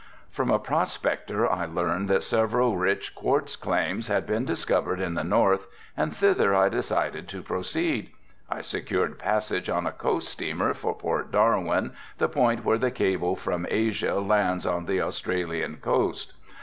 [0.31, 5.23] From a prospector I learned that several rich quartz claims had been discovered in the
[5.23, 8.09] north and thither I decided to proceed.
[8.49, 13.35] I secured passage on a coast steamer for Port Darwin, the point where the cable
[13.35, 16.33] from Asia lands on the Australian coast.